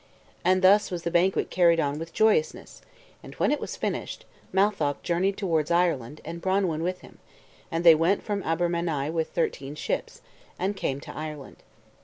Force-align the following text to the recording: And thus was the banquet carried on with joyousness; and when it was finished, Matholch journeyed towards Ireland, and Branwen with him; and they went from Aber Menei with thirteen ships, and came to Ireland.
And 0.43 0.63
thus 0.63 0.89
was 0.89 1.03
the 1.03 1.11
banquet 1.11 1.51
carried 1.51 1.79
on 1.79 1.99
with 1.99 2.11
joyousness; 2.11 2.81
and 3.21 3.35
when 3.35 3.51
it 3.51 3.59
was 3.59 3.75
finished, 3.75 4.25
Matholch 4.51 5.03
journeyed 5.03 5.37
towards 5.37 5.69
Ireland, 5.69 6.21
and 6.25 6.41
Branwen 6.41 6.81
with 6.81 7.01
him; 7.01 7.19
and 7.71 7.83
they 7.83 7.93
went 7.93 8.23
from 8.23 8.41
Aber 8.41 8.67
Menei 8.67 9.11
with 9.11 9.29
thirteen 9.29 9.75
ships, 9.75 10.23
and 10.57 10.75
came 10.75 10.99
to 11.01 11.15
Ireland. 11.15 11.57